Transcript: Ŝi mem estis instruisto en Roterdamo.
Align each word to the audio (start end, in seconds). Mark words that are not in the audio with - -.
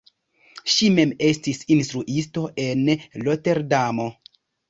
Ŝi 0.75 0.87
mem 0.99 1.11
estis 1.31 1.59
instruisto 1.75 2.45
en 2.65 2.83
Roterdamo. 3.27 4.09